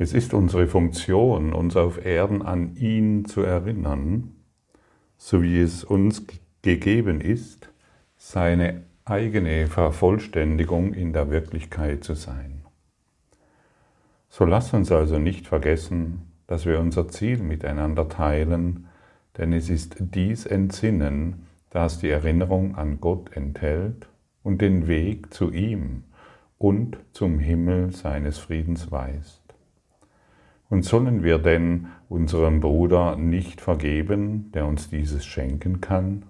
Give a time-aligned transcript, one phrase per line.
[0.00, 4.36] Es ist unsere Funktion, uns auf Erden an ihn zu erinnern,
[5.16, 6.24] so wie es uns
[6.62, 7.68] gegeben ist,
[8.16, 12.62] seine eigene Vervollständigung in der Wirklichkeit zu sein.
[14.28, 18.86] So lass uns also nicht vergessen, dass wir unser Ziel miteinander teilen,
[19.36, 24.08] denn es ist dies Entsinnen, das die Erinnerung an Gott enthält
[24.44, 26.04] und den Weg zu ihm
[26.56, 29.37] und zum Himmel seines Friedens weist.
[30.68, 36.26] Und sollen wir denn unserem Bruder nicht vergeben, der uns dieses schenken kann?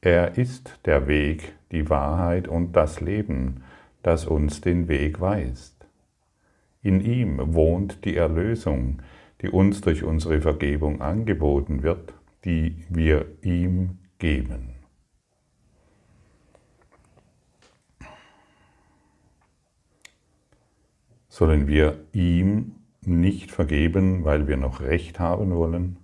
[0.00, 3.62] Er ist der Weg, die Wahrheit und das Leben,
[4.02, 5.86] das uns den Weg weist.
[6.82, 9.00] In ihm wohnt die Erlösung,
[9.40, 14.74] die uns durch unsere Vergebung angeboten wird, die wir ihm geben.
[21.28, 25.98] Sollen wir ihm nicht vergeben, weil wir noch Recht haben wollen?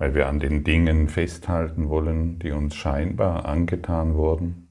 [0.00, 4.66] weil wir an den Dingen festhalten wollen, die uns scheinbar angetan wurden?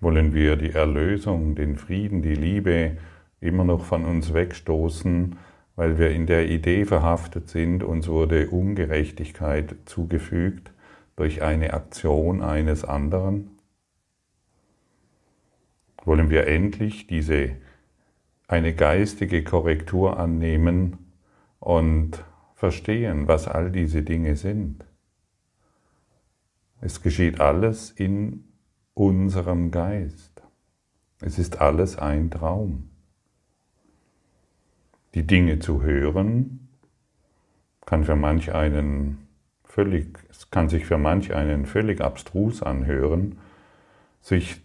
[0.00, 2.96] Wollen wir die Erlösung, den Frieden, die Liebe
[3.40, 5.36] immer noch von uns wegstoßen,
[5.74, 10.70] weil wir in der Idee verhaftet sind, uns wurde Ungerechtigkeit zugefügt
[11.16, 13.50] durch eine Aktion eines anderen?
[16.04, 17.50] Wollen wir endlich diese
[18.48, 21.12] eine geistige Korrektur annehmen
[21.58, 24.84] und verstehen, was all diese Dinge sind.
[26.80, 28.44] Es geschieht alles in
[28.94, 30.42] unserem Geist.
[31.20, 32.90] Es ist alles ein Traum.
[35.14, 36.68] Die Dinge zu hören
[37.86, 39.26] kann für manch einen
[39.64, 40.18] völlig,
[40.50, 43.38] kann sich für manch einen völlig abstrus anhören,
[44.26, 44.60] sich,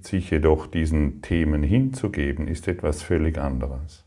[0.00, 4.04] sich jedoch diesen Themen hinzugeben, ist etwas völlig anderes.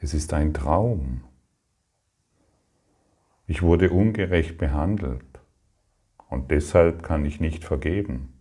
[0.00, 1.22] Es ist ein Traum.
[3.46, 5.38] Ich wurde ungerecht behandelt
[6.28, 8.32] und deshalb kann ich nicht vergeben.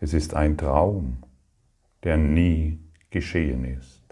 [0.00, 1.22] Es ist ein Traum,
[2.04, 4.02] der nie geschehen ist.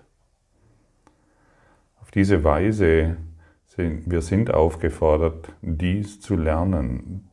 [2.01, 3.19] Auf diese Weise
[3.67, 7.28] sind wir sind aufgefordert, dies zu lernen.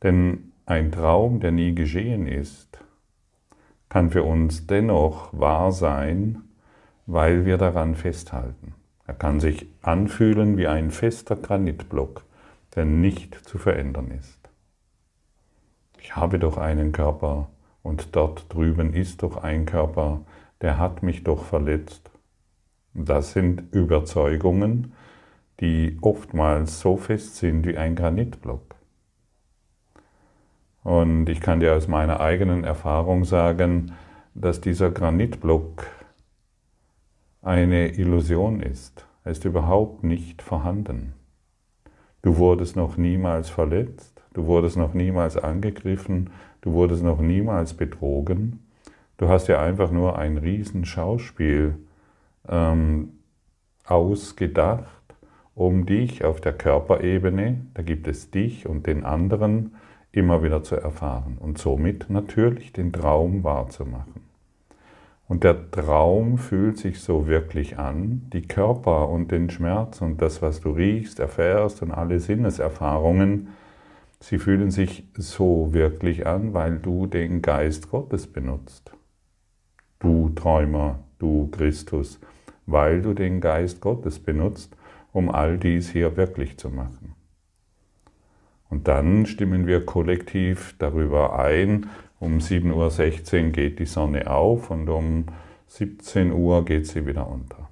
[0.00, 2.78] Denn ein Traum, der nie geschehen ist,
[3.88, 6.42] kann für uns dennoch wahr sein,
[7.06, 8.74] weil wir daran festhalten.
[9.06, 12.24] Er kann sich anfühlen wie ein fester Granitblock,
[12.74, 14.38] der nicht zu verändern ist.
[15.98, 17.50] Ich habe doch einen Körper
[17.82, 20.22] und dort drüben ist doch ein Körper,
[20.62, 22.10] der hat mich doch verletzt.
[22.94, 24.94] Das sind Überzeugungen,
[25.60, 28.73] die oftmals so fest sind wie ein Granitblock.
[30.84, 33.92] Und ich kann dir aus meiner eigenen Erfahrung sagen,
[34.34, 35.86] dass dieser Granitblock
[37.42, 39.06] eine Illusion ist.
[39.24, 41.14] Er ist überhaupt nicht vorhanden.
[42.20, 46.30] Du wurdest noch niemals verletzt, du wurdest noch niemals angegriffen,
[46.60, 48.66] du wurdest noch niemals betrogen.
[49.16, 51.76] Du hast ja einfach nur ein Riesenschauspiel
[52.46, 53.10] ähm,
[53.86, 54.86] ausgedacht,
[55.54, 59.76] um dich auf der Körperebene, da gibt es dich und den anderen,
[60.16, 64.22] immer wieder zu erfahren und somit natürlich den Traum wahrzumachen.
[65.26, 70.42] Und der Traum fühlt sich so wirklich an, die Körper und den Schmerz und das,
[70.42, 73.48] was du riechst, erfährst und alle Sinneserfahrungen,
[74.20, 78.92] sie fühlen sich so wirklich an, weil du den Geist Gottes benutzt.
[79.98, 82.20] Du Träumer, du Christus,
[82.66, 84.76] weil du den Geist Gottes benutzt,
[85.12, 87.14] um all dies hier wirklich zu machen.
[88.74, 94.88] Und dann stimmen wir kollektiv darüber ein, um 7.16 Uhr geht die Sonne auf und
[94.88, 95.26] um
[95.68, 97.70] 17 Uhr geht sie wieder unter.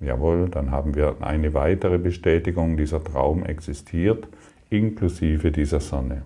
[0.00, 4.26] Jawohl, dann haben wir eine weitere Bestätigung, dieser Traum existiert,
[4.70, 6.22] inklusive dieser Sonne.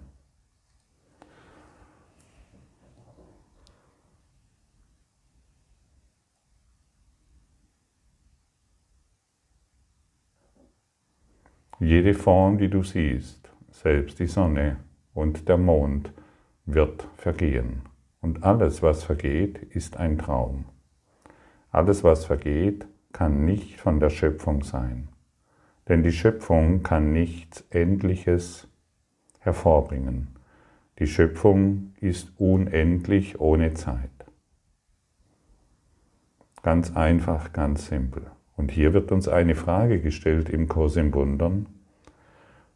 [11.81, 13.42] Jede Form, die du siehst,
[13.83, 14.77] selbst die Sonne
[15.15, 16.13] und der Mond,
[16.65, 17.83] wird vergehen.
[18.21, 20.67] Und alles, was vergeht, ist ein Traum.
[21.71, 25.09] Alles, was vergeht, kann nicht von der Schöpfung sein.
[25.89, 28.69] Denn die Schöpfung kann nichts Endliches
[29.41, 30.29] hervorbringen.
[30.99, 34.11] Die Schöpfung ist unendlich ohne Zeit.
[36.63, 38.31] Ganz einfach, ganz simpel.
[38.57, 41.67] Und hier wird uns eine Frage gestellt im Kurs im Wundern.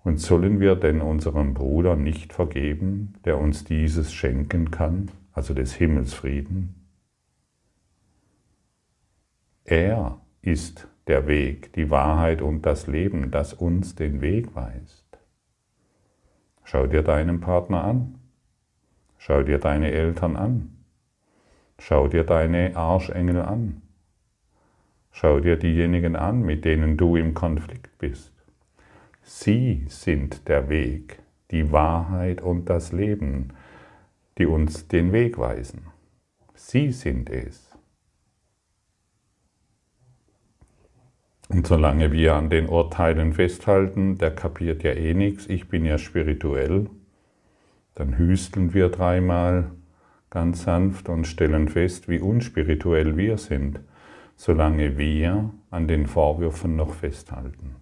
[0.07, 5.75] Und sollen wir denn unserem Bruder nicht vergeben, der uns dieses schenken kann, also des
[5.75, 6.87] Himmelsfrieden?
[9.65, 15.19] Er ist der Weg, die Wahrheit und das Leben, das uns den Weg weist.
[16.63, 18.21] Schau dir deinen Partner an.
[19.19, 20.85] Schau dir deine Eltern an.
[21.81, 23.83] Schau dir deine Arschengel an.
[25.11, 28.36] Schau dir diejenigen an, mit denen du im Konflikt bist.
[29.29, 31.19] Sie sind der Weg,
[31.51, 33.49] die Wahrheit und das Leben,
[34.39, 35.89] die uns den Weg weisen.
[36.55, 37.69] Sie sind es.
[41.49, 45.99] Und solange wir an den Urteilen festhalten, der kapiert ja eh nichts, ich bin ja
[45.99, 46.89] spirituell,
[47.97, 49.73] dann hüsteln wir dreimal
[50.31, 53.81] ganz sanft und stellen fest, wie unspirituell wir sind,
[54.37, 57.75] solange wir an den Vorwürfen noch festhalten.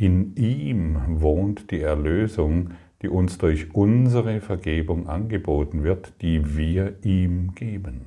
[0.00, 2.70] In ihm wohnt die Erlösung,
[3.02, 8.02] die uns durch unsere Vergebung angeboten wird, die wir ihm geben.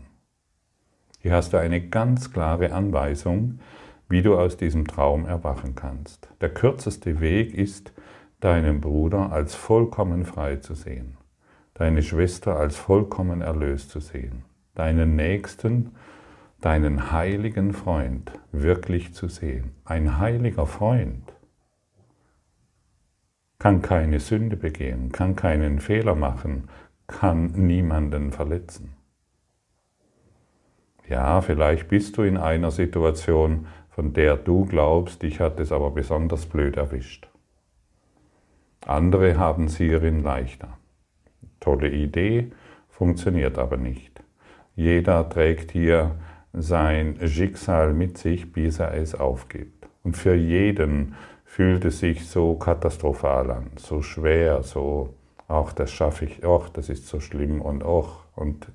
[1.19, 3.59] Hier hast du eine ganz klare Anweisung,
[4.07, 6.29] wie du aus diesem Traum erwachen kannst.
[6.39, 7.91] Der kürzeste Weg ist,
[8.39, 11.17] deinen Bruder als vollkommen frei zu sehen,
[11.73, 14.45] deine Schwester als vollkommen erlöst zu sehen,
[14.75, 15.91] deinen Nächsten,
[16.61, 19.71] deinen heiligen Freund wirklich zu sehen.
[19.83, 21.33] Ein heiliger Freund
[23.61, 26.67] kann keine Sünde begehen, kann keinen Fehler machen,
[27.05, 28.93] kann niemanden verletzen.
[31.07, 35.91] Ja, vielleicht bist du in einer Situation, von der du glaubst, dich hat es aber
[35.91, 37.29] besonders blöd erwischt.
[38.87, 40.79] Andere haben es hierin leichter.
[41.59, 42.51] Tolle Idee,
[42.89, 44.23] funktioniert aber nicht.
[44.75, 46.15] Jeder trägt hier
[46.51, 49.87] sein Schicksal mit sich, bis er es aufgibt.
[50.01, 51.13] Und für jeden
[51.51, 55.15] fühlt es sich so katastrophal an, so schwer, so,
[55.49, 58.71] ach, das schaffe ich, ach, das ist so schlimm und ach, und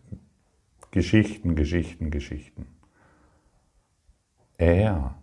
[0.90, 2.66] Geschichten, Geschichten, Geschichten.
[4.58, 5.14] Er,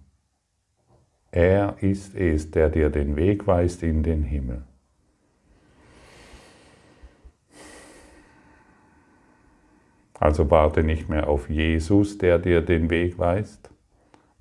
[1.30, 4.64] er ist es, der dir den Weg weist in den Himmel.
[10.20, 13.73] Also warte nicht mehr auf Jesus, der dir den Weg weist,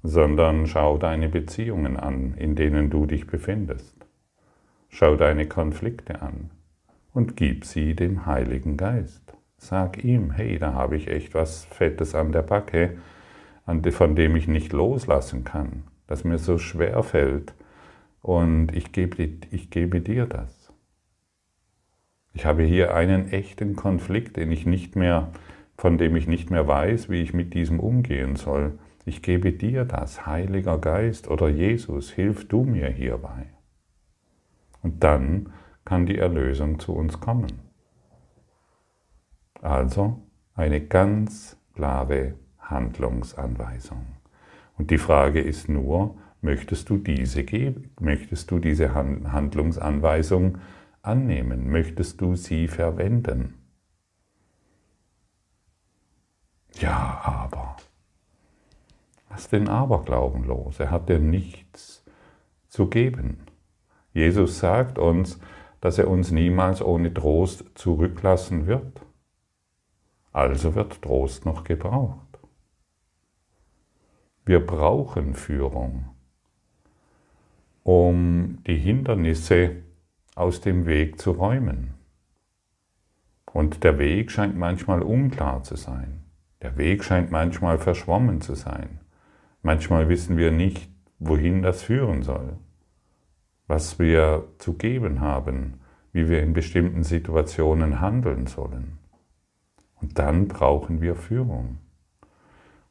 [0.03, 4.07] sondern schau deine Beziehungen an, in denen du dich befindest.
[4.89, 6.51] Schau deine Konflikte an
[7.15, 9.33] und gib sie dem Heiligen Geist.
[9.57, 12.99] Sag ihm, hey, da habe ich echt was Fettes an der Backe,
[13.91, 17.55] von dem ich nicht loslassen kann, das mir so schwer fällt.
[18.21, 20.73] Und ich gebe, ich gebe dir das.
[22.35, 25.31] Ich habe hier einen echten Konflikt, den ich nicht mehr,
[25.77, 28.79] von dem ich nicht mehr weiß, wie ich mit diesem umgehen soll.
[29.05, 33.47] Ich gebe dir das, Heiliger Geist oder Jesus, hilf du mir hierbei.
[34.83, 35.53] Und dann
[35.85, 37.53] kann die Erlösung zu uns kommen.
[39.61, 40.23] Also
[40.55, 44.07] eine ganz klare Handlungsanweisung.
[44.79, 47.45] Und die Frage ist nur, möchtest du diese?
[48.01, 50.59] Möchtest du diese Handlungsanweisung
[51.03, 51.71] annehmen?
[51.71, 53.55] Möchtest du sie verwenden?
[56.75, 57.77] Ja, aber.
[59.33, 60.79] Lass den Aberglauben los.
[60.79, 62.05] Er hat dir nichts
[62.69, 63.39] zu geben.
[64.13, 65.41] Jesus sagt uns,
[65.81, 69.01] dass er uns niemals ohne Trost zurücklassen wird.
[70.35, 72.39] Also wird Trost noch gebraucht.
[74.45, 76.11] Wir brauchen Führung,
[77.85, 79.77] um die Hindernisse
[80.35, 81.95] aus dem Weg zu räumen.
[83.47, 86.25] Und der Weg scheint manchmal unklar zu sein.
[86.61, 89.02] Der Weg scheint manchmal verschwommen zu sein.
[89.63, 92.57] Manchmal wissen wir nicht, wohin das führen soll,
[93.69, 95.81] was wir zu geben haben,
[96.13, 98.99] wie wir in bestimmten Situationen handeln sollen.
[100.01, 101.79] Und dann brauchen wir Führung.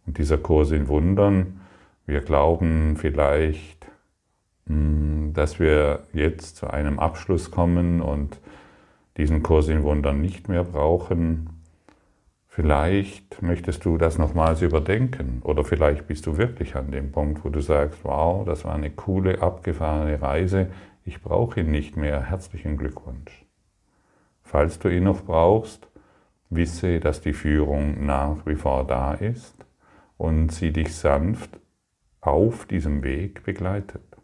[0.05, 1.59] Und dieser Kurs in Wundern,
[2.05, 3.85] wir glauben vielleicht,
[4.65, 8.39] hm, dass wir jetzt zu einem Abschluss kommen und
[9.17, 11.60] diesen Kurs in Wundern nicht mehr brauchen.
[12.53, 17.49] Vielleicht möchtest du das nochmals überdenken oder vielleicht bist du wirklich an dem Punkt, wo
[17.49, 20.69] du sagst, wow, das war eine coole, abgefahrene Reise,
[21.05, 23.45] ich brauche ihn nicht mehr, herzlichen Glückwunsch.
[24.43, 25.87] Falls du ihn noch brauchst,
[26.49, 29.65] Wisse, dass die Führung nach wie vor da ist
[30.17, 31.57] und sie dich sanft
[32.19, 34.17] auf diesem Weg begleitet.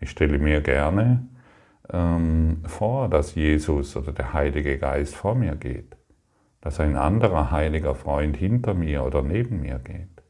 [0.00, 1.28] Ich stelle mir gerne
[1.92, 5.97] ähm, vor, dass Jesus oder der Heilige Geist vor mir geht,
[6.68, 10.22] dass ein anderer heiliger Freund hinter mir oder neben mir geht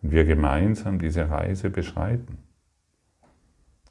[0.00, 2.38] und wir gemeinsam diese Reise beschreiten.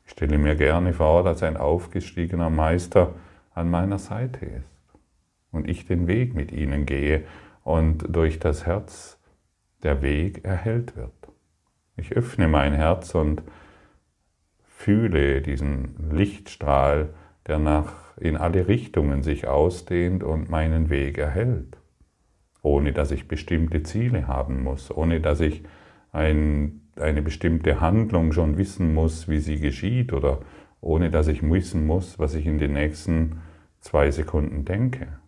[0.04, 3.14] Ich stelle mir gerne vor, dass ein aufgestiegener Meister
[3.54, 4.76] an meiner Seite ist
[5.52, 7.24] und ich den Weg mit ihnen gehe
[7.64, 9.20] und durch das Herz
[9.84, 11.14] der Weg erhellt wird.
[11.98, 13.44] Ich öffne mein Herz und
[14.64, 17.10] fühle diesen Lichtstrahl,
[17.48, 21.78] der nach in alle Richtungen sich ausdehnt und meinen Weg erhält,
[22.62, 25.64] ohne dass ich bestimmte Ziele haben muss, ohne dass ich
[26.12, 30.40] ein, eine bestimmte Handlung schon wissen muss, wie sie geschieht oder
[30.80, 33.42] ohne dass ich wissen muss, was ich in den nächsten
[33.80, 35.20] zwei Sekunden denke.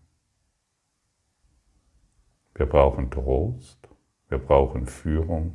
[2.55, 3.87] Wir brauchen Trost,
[4.29, 5.53] wir brauchen Führung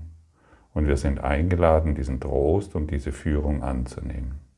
[0.74, 4.51] und wir sind eingeladen, diesen Trost und diese Führung anzunehmen.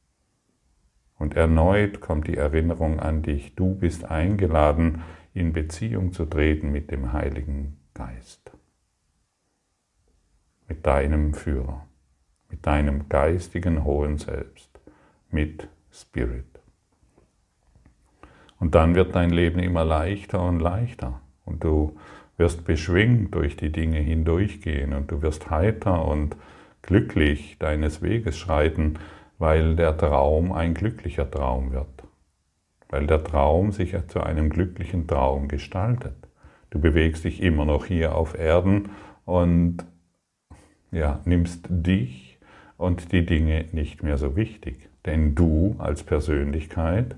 [1.19, 5.03] Und erneut kommt die Erinnerung an dich, du bist eingeladen,
[5.33, 8.53] in Beziehung zu treten mit dem Heiligen Geist,
[10.69, 11.87] mit deinem Führer,
[12.51, 14.71] mit deinem geistigen hohen Selbst,
[15.31, 16.45] mit Spirit.
[18.59, 21.21] Und dann wird dein Leben immer leichter und leichter.
[21.45, 21.97] Und du
[22.37, 24.93] wirst beschwingt durch die Dinge hindurchgehen.
[24.95, 26.37] Und du wirst heiter und
[26.83, 28.99] glücklich deines Weges schreiten,
[29.39, 32.05] weil der Traum ein glücklicher Traum wird,
[32.89, 36.17] weil der Traum sich zu einem glücklichen Traum gestaltet.
[36.71, 38.91] Du bewegst dich immer noch hier auf Erden
[39.25, 39.79] und
[40.91, 42.39] ja, nimmst dich
[42.77, 47.17] und die Dinge nicht mehr so wichtig, denn du als Persönlichkeit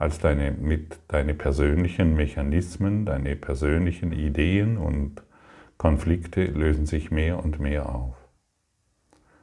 [0.00, 5.22] als deine, mit deine persönlichen Mechanismen, deine persönlichen Ideen und
[5.76, 8.16] Konflikte lösen sich mehr und mehr auf.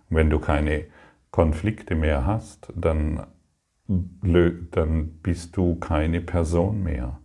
[0.10, 0.86] Wenn du keine
[1.32, 3.28] Konflikte mehr hast, dann,
[3.88, 7.20] dann bist du keine Person mehr,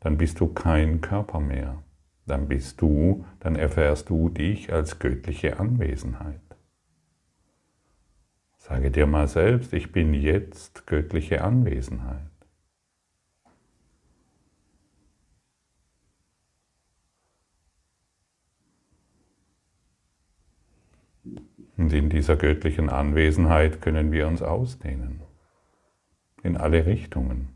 [0.00, 1.82] dann bist du kein Körper mehr,
[2.26, 6.40] dann bist du, dann erfährst du dich als göttliche Anwesenheit.
[8.58, 12.35] Sage dir mal selbst, ich bin jetzt göttliche Anwesenheit.
[21.76, 25.22] Und in dieser göttlichen Anwesenheit können wir uns ausdehnen.
[26.42, 27.48] In alle Richtungen.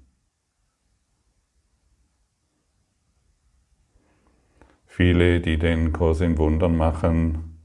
[4.84, 7.58] Viele, die den Kurs in Wundern machen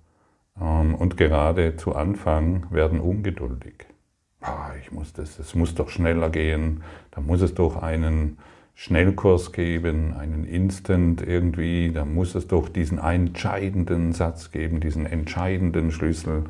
[0.59, 3.87] ähm, und gerade zu Anfang werden ungeduldig.
[4.79, 8.37] Ich muss das, es muss doch schneller gehen, da muss es doch einen
[8.75, 15.91] Schnellkurs geben, einen Instant irgendwie, da muss es doch diesen entscheidenden Satz geben, diesen entscheidenden
[15.91, 16.43] Schlüssel,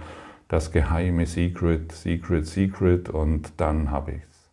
[0.48, 4.52] das geheime Secret, Secret, Secret und dann habe ich es.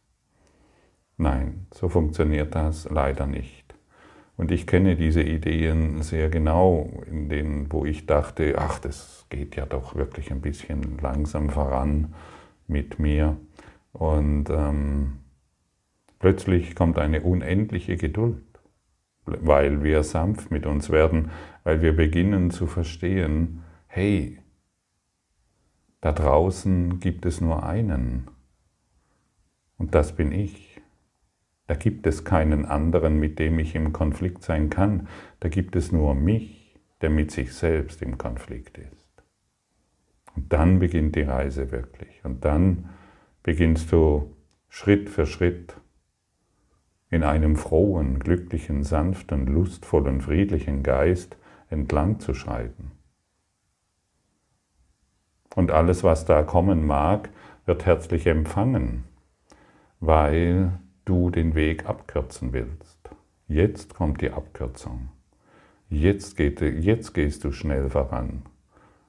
[1.17, 3.75] Nein, so funktioniert das leider nicht.
[4.37, 9.57] Und ich kenne diese Ideen sehr genau, in denen, wo ich dachte, ach, das geht
[9.57, 12.15] ja doch wirklich ein bisschen langsam voran
[12.67, 13.37] mit mir.
[13.93, 15.22] Und ähm,
[16.23, 18.45] Plötzlich kommt eine unendliche Geduld,
[19.25, 21.33] weil wir sanft mit uns werden,
[21.65, 24.39] weil wir beginnen zu verstehen, hey,
[26.01, 28.29] da draußen gibt es nur einen
[29.79, 30.81] und das bin ich.
[31.67, 35.09] Da gibt es keinen anderen, mit dem ich im Konflikt sein kann.
[35.41, 39.25] Da gibt es nur mich, der mit sich selbst im Konflikt ist.
[40.37, 42.25] Und dann beginnt die Reise wirklich.
[42.25, 42.91] Und dann
[43.43, 44.37] beginnst du
[44.69, 45.82] Schritt für Schritt
[47.13, 51.37] in einem frohen, glücklichen, sanften, lustvollen, friedlichen Geist
[51.69, 52.91] entlang zu schreiten.
[55.55, 57.29] Und alles, was da kommen mag,
[57.67, 59.05] wird herzlich empfangen,
[60.01, 63.11] weil du den Weg abkürzen willst.
[63.47, 65.11] Jetzt kommt die Abkürzung.
[65.91, 68.45] Jetzt, geht, jetzt gehst du schnell voran.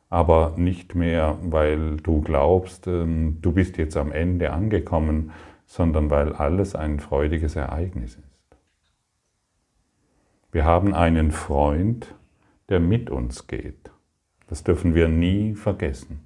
[0.10, 5.32] Aber nicht mehr, weil du glaubst, ähm, du bist jetzt am Ende angekommen,
[5.74, 8.58] sondern weil alles ein freudiges Ereignis ist.
[10.52, 12.14] Wir haben einen Freund,
[12.70, 13.90] der mit uns geht.
[14.46, 16.20] Das dürfen wir nie vergessen.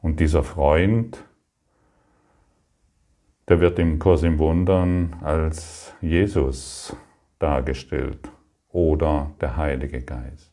[0.00, 1.22] Und dieser Freund,
[3.48, 6.96] der wird im Kurs im Wundern als Jesus
[7.38, 8.30] dargestellt
[8.70, 10.50] oder der Heilige Geist.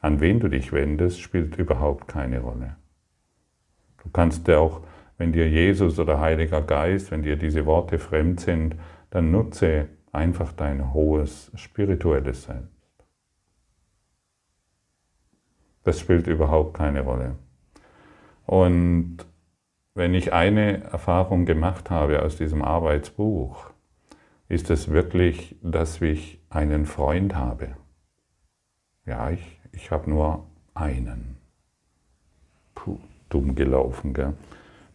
[0.00, 2.76] An wen du dich wendest, spielt überhaupt keine Rolle.
[4.02, 4.80] Du kannst dir auch
[5.20, 8.76] wenn dir Jesus oder Heiliger Geist, wenn dir diese Worte fremd sind,
[9.10, 13.04] dann nutze einfach dein hohes spirituelles Selbst.
[15.84, 17.36] Das spielt überhaupt keine Rolle.
[18.46, 19.18] Und
[19.92, 23.72] wenn ich eine Erfahrung gemacht habe aus diesem Arbeitsbuch,
[24.48, 27.76] ist es wirklich, dass ich einen Freund habe.
[29.04, 31.36] Ja, ich, ich habe nur einen.
[32.74, 32.98] Puh,
[33.28, 34.32] dumm gelaufen, gell?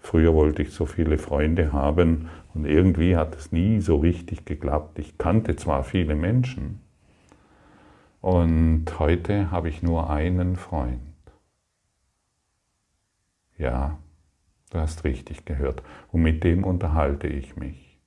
[0.06, 5.00] Früher wollte ich so viele Freunde haben und irgendwie hat es nie so richtig geklappt.
[5.00, 6.80] Ich kannte zwar viele Menschen
[8.22, 11.02] Und heute habe ich nur einen Freund.
[13.58, 13.98] Ja,
[14.70, 15.82] du hast richtig gehört.
[16.12, 18.00] Und mit dem unterhalte ich mich.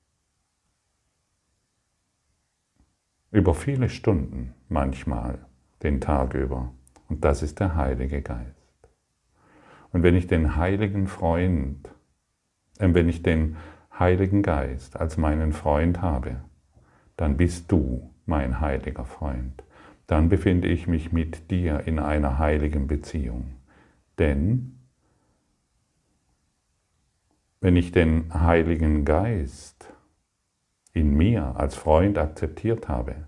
[3.31, 5.45] Über viele Stunden manchmal,
[5.83, 6.71] den Tag über.
[7.09, 8.58] Und das ist der Heilige Geist.
[9.91, 11.87] Und wenn ich den heiligen Freund,
[12.77, 13.57] äh, wenn ich den
[13.97, 16.41] Heiligen Geist als meinen Freund habe,
[17.17, 19.63] dann bist du mein heiliger Freund.
[20.07, 23.55] Dann befinde ich mich mit dir in einer heiligen Beziehung.
[24.17, 24.79] Denn
[27.61, 29.93] wenn ich den Heiligen Geist
[30.93, 33.27] in mir als Freund akzeptiert habe,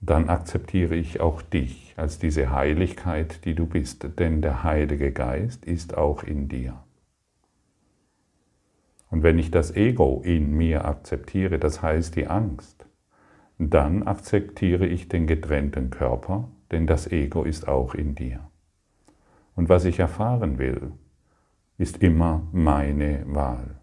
[0.00, 5.66] dann akzeptiere ich auch dich als diese Heiligkeit, die du bist, denn der Heilige Geist
[5.66, 6.82] ist auch in dir.
[9.10, 12.86] Und wenn ich das Ego in mir akzeptiere, das heißt die Angst,
[13.58, 18.48] dann akzeptiere ich den getrennten Körper, denn das Ego ist auch in dir.
[19.54, 20.92] Und was ich erfahren will,
[21.76, 23.76] ist immer meine Wahl.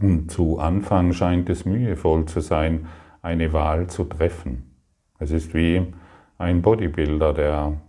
[0.00, 2.88] Und zu Anfang scheint es mühevoll zu sein,
[3.22, 4.73] eine Wahl zu treffen.
[5.18, 5.92] Es ist wie
[6.38, 7.80] ein Bodybuilder, der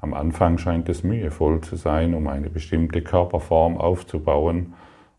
[0.00, 4.74] am Anfang scheint es mühevoll zu sein, um eine bestimmte Körperform aufzubauen,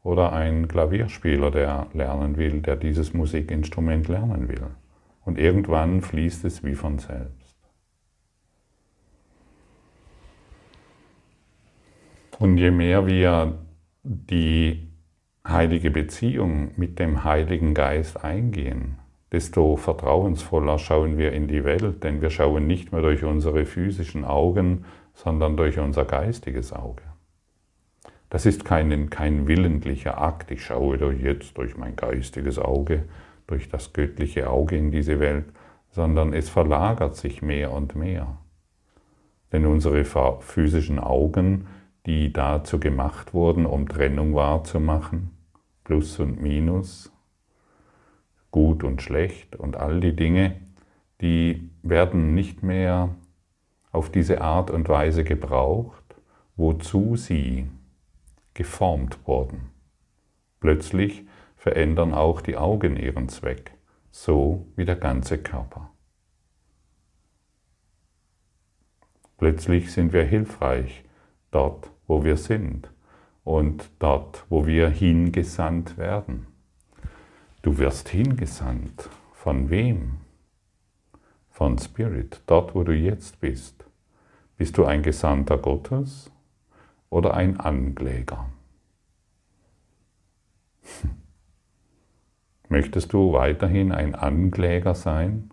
[0.06, 4.68] oder ein Klavierspieler, der lernen will, der dieses Musikinstrument lernen will.
[5.26, 7.56] Und irgendwann fließt es wie von selbst.
[12.38, 13.58] Und je mehr wir
[14.04, 14.92] die
[15.48, 19.00] heilige Beziehung mit dem Heiligen Geist eingehen,
[19.32, 24.24] desto vertrauensvoller schauen wir in die Welt, denn wir schauen nicht mehr durch unsere physischen
[24.24, 27.04] Augen, sondern durch unser geistiges Auge.
[28.30, 33.04] Das ist kein, kein willentlicher Akt, ich schaue durch jetzt durch mein geistiges Auge,
[33.48, 35.46] durch das göttliche Auge in diese Welt,
[35.92, 38.38] sondern es verlagert sich mehr und mehr.
[39.52, 41.68] Denn unsere physischen Augen,
[42.06, 45.32] die dazu gemacht wurden, um Trennung wahrzumachen,
[45.84, 47.15] Plus und Minus,
[48.56, 50.56] gut und schlecht und all die Dinge,
[51.20, 53.14] die werden nicht mehr
[53.92, 56.16] auf diese Art und Weise gebraucht,
[56.56, 57.68] wozu sie
[58.54, 59.72] geformt wurden.
[60.62, 61.26] Plötzlich
[61.58, 63.74] verändern auch die Augen ihren Zweck,
[64.10, 65.92] so wie der ganze Körper.
[69.38, 71.04] Plötzlich sind wir hilfreich
[71.52, 72.90] dort, wo wir sind
[73.44, 76.55] und dort, wo wir hingesandt werden.
[77.66, 79.10] Du wirst hingesandt.
[79.34, 80.18] Von wem?
[81.50, 83.88] Von Spirit, dort wo du jetzt bist.
[84.56, 86.32] Bist du ein Gesandter Gottes
[87.10, 88.52] oder ein Ankläger?
[92.70, 95.50] Möchtest du weiterhin ein Ankläger sein?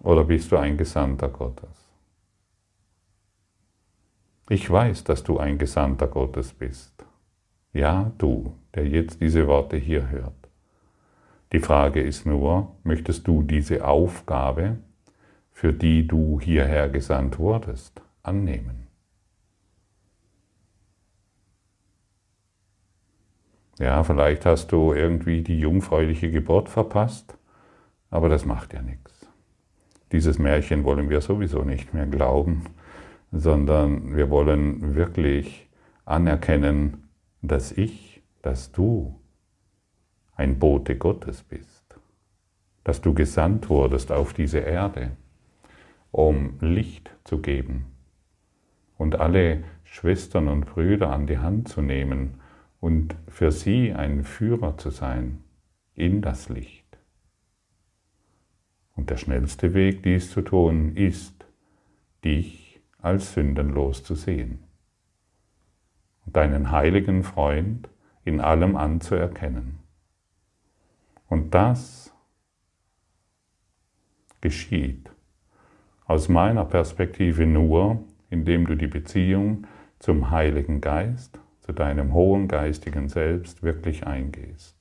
[0.00, 1.92] Oder bist du ein Gesandter Gottes?
[4.48, 6.99] Ich weiß, dass du ein Gesandter Gottes bist.
[7.72, 10.34] Ja, du, der jetzt diese Worte hier hört.
[11.52, 14.78] Die Frage ist nur, möchtest du diese Aufgabe,
[15.52, 18.86] für die du hierher gesandt wurdest, annehmen?
[23.78, 27.36] Ja, vielleicht hast du irgendwie die jungfräuliche Geburt verpasst,
[28.10, 29.26] aber das macht ja nichts.
[30.12, 32.64] Dieses Märchen wollen wir sowieso nicht mehr glauben,
[33.32, 35.68] sondern wir wollen wirklich
[36.04, 37.09] anerkennen,
[37.42, 39.18] dass ich, dass du
[40.34, 41.98] ein Bote Gottes bist,
[42.84, 45.12] dass du gesandt wurdest auf diese Erde,
[46.10, 47.86] um Licht zu geben
[48.96, 52.40] und alle Schwestern und Brüder an die Hand zu nehmen
[52.80, 55.42] und für sie ein Führer zu sein
[55.94, 56.98] in das Licht.
[58.96, 61.46] Und der schnellste Weg, dies zu tun, ist,
[62.24, 64.69] dich als sündenlos zu sehen
[66.26, 67.88] deinen heiligen Freund
[68.24, 69.78] in allem anzuerkennen.
[71.28, 72.12] Und das
[74.40, 75.10] geschieht
[76.06, 79.66] aus meiner Perspektive nur, indem du die Beziehung
[79.98, 84.76] zum Heiligen Geist, zu deinem hohen geistigen Selbst wirklich eingehst.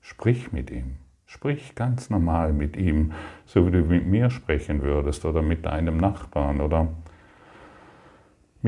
[0.00, 0.96] Sprich mit ihm.
[1.24, 3.12] Sprich ganz normal mit ihm,
[3.44, 6.88] so wie du mit mir sprechen würdest oder mit deinem Nachbarn oder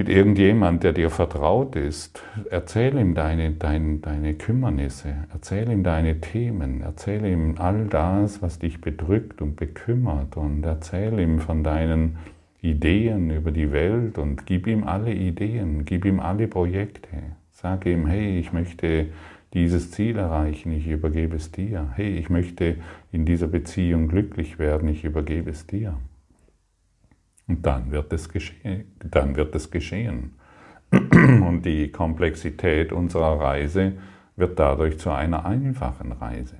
[0.00, 2.22] mit irgendjemand, der dir vertraut ist.
[2.48, 8.58] Erzähl ihm deine, deine, deine Kümmernisse, erzähl ihm deine Themen, erzähl ihm all das, was
[8.58, 12.16] dich bedrückt und bekümmert und erzähl ihm von deinen
[12.62, 17.10] Ideen über die Welt und gib ihm alle Ideen, gib ihm alle Projekte.
[17.50, 19.08] Sag ihm, hey, ich möchte
[19.52, 21.90] dieses Ziel erreichen, ich übergebe es dir.
[21.94, 22.76] Hey, ich möchte
[23.12, 25.98] in dieser Beziehung glücklich werden, ich übergebe es dir.
[27.50, 28.92] Und dann wird es geschehen.
[29.00, 30.36] Dann wird es geschehen.
[30.92, 33.94] Und die Komplexität unserer Reise
[34.36, 36.58] wird dadurch zu einer einfachen Reise.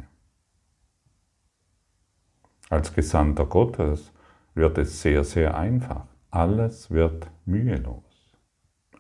[2.71, 4.13] Als Gesandter Gottes
[4.55, 6.07] wird es sehr, sehr einfach.
[6.33, 8.35] Alles wird mühelos.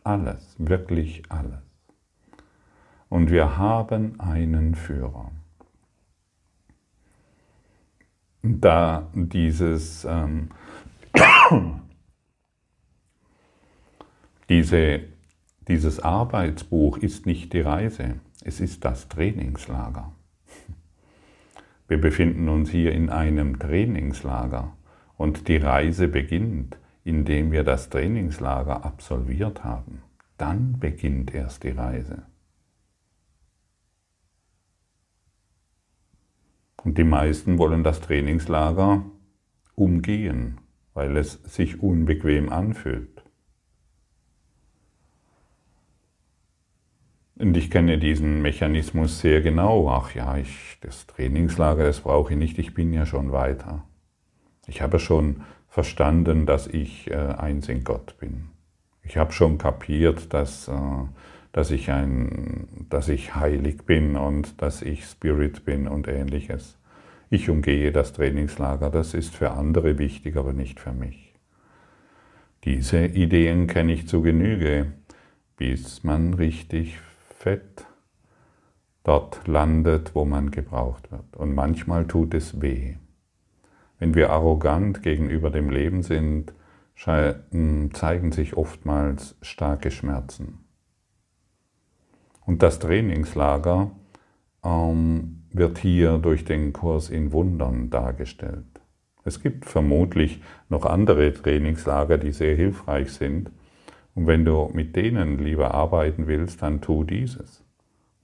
[0.04, 1.58] Alles, wirklich alles.
[3.08, 5.32] Und wir haben einen Führer.
[8.42, 10.50] Da dieses, ähm,
[14.48, 15.00] diese,
[15.68, 20.12] dieses Arbeitsbuch ist nicht die Reise, es ist das Trainingslager.
[21.88, 24.76] Wir befinden uns hier in einem Trainingslager
[25.16, 30.02] und die Reise beginnt, indem wir das Trainingslager absolviert haben.
[30.36, 32.22] Dann beginnt erst die Reise.
[36.84, 39.04] Und die meisten wollen das Trainingslager
[39.74, 40.58] umgehen,
[40.94, 43.22] weil es sich unbequem anfühlt.
[47.40, 49.88] Und ich kenne diesen Mechanismus sehr genau.
[49.88, 53.84] Ach ja, ich, das Trainingslager, das brauche ich nicht, ich bin ja schon weiter.
[54.66, 58.50] Ich habe schon verstanden, dass ich äh, eins in Gott bin.
[59.02, 60.72] Ich habe schon kapiert, dass, äh,
[61.52, 66.79] dass, ich ein, dass ich heilig bin und dass ich Spirit bin und ähnliches.
[67.32, 71.32] Ich umgehe das Trainingslager, das ist für andere wichtig, aber nicht für mich.
[72.64, 74.92] Diese Ideen kenne ich zu Genüge,
[75.56, 76.98] bis man richtig
[77.38, 77.86] Fett
[79.04, 81.36] dort landet, wo man gebraucht wird.
[81.36, 82.96] Und manchmal tut es weh.
[84.00, 86.52] Wenn wir arrogant gegenüber dem Leben sind,
[86.96, 90.64] zeigen sich oftmals starke Schmerzen.
[92.44, 93.92] Und das Trainingslager
[94.64, 98.64] ähm, wird hier durch den Kurs in Wundern dargestellt.
[99.24, 103.50] Es gibt vermutlich noch andere Trainingslager, die sehr hilfreich sind,
[104.14, 107.64] und wenn du mit denen lieber arbeiten willst, dann tu dieses.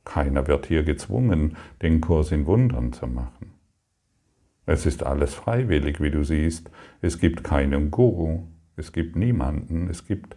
[0.05, 3.53] Keiner wird hier gezwungen, den Kurs in Wundern zu machen.
[4.67, 6.71] Es ist alles freiwillig, wie du siehst.
[7.01, 8.45] Es gibt keinen Guru,
[8.77, 10.37] es gibt niemanden, es gibt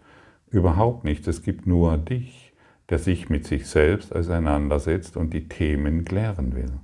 [0.51, 2.48] überhaupt nichts, es gibt nur dich,
[2.89, 6.79] der sich mit sich selbst auseinandersetzt und die Themen klären will.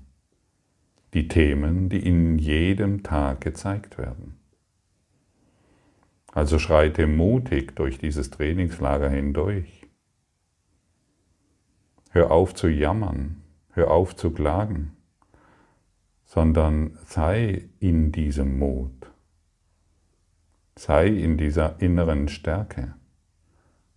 [1.14, 4.38] Die Themen, die in jedem Tag gezeigt werden.
[6.32, 9.88] Also schreite mutig durch dieses Trainingslager hindurch.
[12.12, 13.42] Hör auf zu jammern,
[13.72, 14.96] hör auf zu klagen,
[16.26, 18.92] sondern sei in diesem Mut.
[20.76, 22.96] Sei in dieser inneren Stärke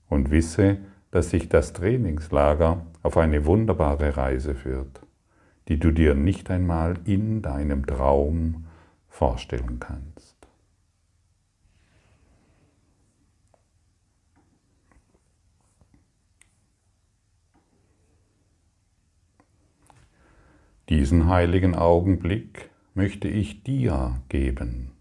[0.09, 0.79] und wisse,
[1.11, 5.01] dass sich das Trainingslager auf eine wunderbare Reise führt,
[5.69, 8.67] die du dir nicht einmal in deinem Traum
[9.09, 10.37] vorstellen kannst.
[20.89, 24.93] Diesen heiligen Augenblick möchte ich dir geben.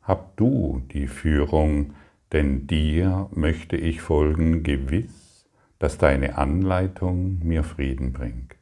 [0.00, 1.94] Hab du die Führung,
[2.32, 8.56] denn dir möchte ich folgen, gewiss, dass deine Anleitung mir Frieden bringt.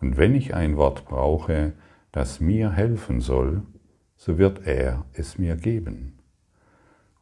[0.00, 1.72] Und wenn ich ein Wort brauche,
[2.12, 3.62] das mir helfen soll,
[4.16, 6.18] so wird er es mir geben.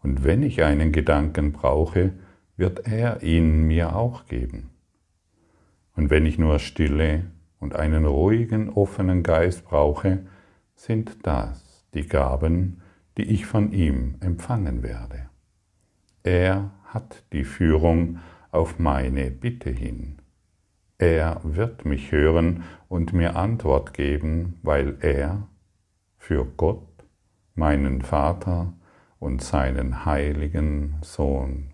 [0.03, 2.13] Und wenn ich einen Gedanken brauche,
[2.57, 4.71] wird er ihn mir auch geben.
[5.97, 7.25] Und wenn ich nur Stille
[7.59, 10.27] und einen ruhigen, offenen Geist brauche,
[10.75, 12.83] sind das die Gaben,
[13.17, 15.29] die ich von ihm empfangen werde.
[16.23, 18.19] Er hat die Führung
[18.51, 20.19] auf meine Bitte hin.
[20.99, 25.49] Er wird mich hören und mir Antwort geben, weil er
[26.17, 26.89] für Gott,
[27.55, 28.73] meinen Vater
[29.19, 31.74] und seinen heiligen Sohn